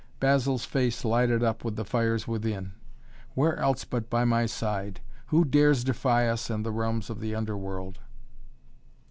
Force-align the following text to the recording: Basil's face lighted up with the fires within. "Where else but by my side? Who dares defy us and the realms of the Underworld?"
Basil's 0.19 0.65
face 0.65 1.05
lighted 1.05 1.43
up 1.43 1.63
with 1.63 1.75
the 1.75 1.85
fires 1.85 2.27
within. 2.27 2.71
"Where 3.35 3.55
else 3.57 3.85
but 3.85 4.09
by 4.09 4.25
my 4.25 4.47
side? 4.47 4.99
Who 5.27 5.45
dares 5.45 5.83
defy 5.83 6.27
us 6.27 6.49
and 6.49 6.65
the 6.65 6.71
realms 6.71 7.11
of 7.11 7.19
the 7.19 7.35
Underworld?" 7.35 7.99